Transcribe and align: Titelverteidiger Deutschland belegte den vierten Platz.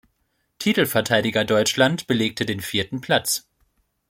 Titelverteidiger 0.57 1.43
Deutschland 1.45 2.07
belegte 2.07 2.43
den 2.47 2.59
vierten 2.59 3.01
Platz. 3.01 3.47